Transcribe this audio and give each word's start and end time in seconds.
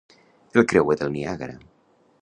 El 0.61 0.65
creuer 0.71 0.97
del 1.03 1.13
Niagara. 1.19 1.59